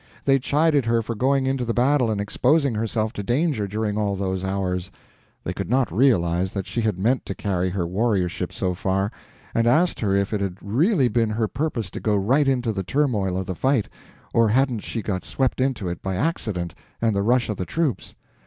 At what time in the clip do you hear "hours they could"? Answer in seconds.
4.43-5.69